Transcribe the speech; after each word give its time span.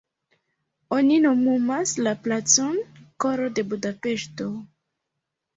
Oni 0.97 1.17
nomumas 1.25 1.93
la 2.07 2.13
placon 2.23 2.79
"koro 3.27 3.51
de 3.61 3.67
Budapeŝto". 3.75 4.49